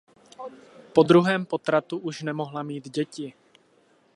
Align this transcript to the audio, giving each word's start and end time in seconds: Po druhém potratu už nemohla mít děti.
Po 0.93 1.03
druhém 1.03 1.45
potratu 1.45 1.97
už 1.97 2.21
nemohla 2.21 2.63
mít 2.63 2.89
děti. 2.89 3.33